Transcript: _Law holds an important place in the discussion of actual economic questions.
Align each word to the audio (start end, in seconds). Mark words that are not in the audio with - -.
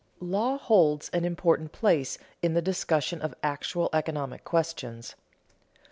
_Law 0.19 0.57
holds 0.57 1.09
an 1.09 1.23
important 1.23 1.71
place 1.71 2.17
in 2.41 2.55
the 2.55 2.61
discussion 2.63 3.21
of 3.21 3.35
actual 3.43 3.87
economic 3.93 4.43
questions. 4.43 5.13